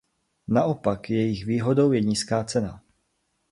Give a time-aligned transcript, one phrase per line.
[0.47, 2.83] Naopak jejich výhodou je nízká cena.